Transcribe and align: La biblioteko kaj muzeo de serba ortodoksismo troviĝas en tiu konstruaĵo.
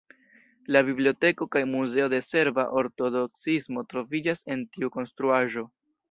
La 0.75 0.81
biblioteko 0.85 1.47
kaj 1.55 1.61
muzeo 1.73 2.07
de 2.13 2.21
serba 2.27 2.65
ortodoksismo 2.81 3.83
troviĝas 3.91 4.41
en 4.55 4.65
tiu 4.77 4.91
konstruaĵo. 4.97 5.65